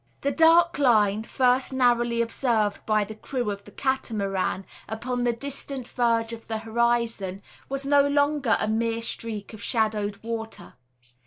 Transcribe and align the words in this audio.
The 0.21 0.31
dark 0.31 0.79
line, 0.79 1.21
first 1.21 1.71
narrowly 1.71 2.23
observed 2.23 2.83
by 2.87 3.03
the 3.03 3.13
crew 3.13 3.51
of 3.51 3.65
the 3.65 3.71
Catamaran 3.71 4.65
upon 4.89 5.25
the 5.25 5.31
distant 5.31 5.87
verge 5.87 6.33
of 6.33 6.47
the 6.47 6.57
horizon, 6.57 7.43
was 7.69 7.85
no 7.85 8.07
longer 8.07 8.57
a 8.59 8.67
mere 8.67 9.03
streak 9.03 9.53
of 9.53 9.61
shadowed 9.61 10.17
water. 10.23 10.73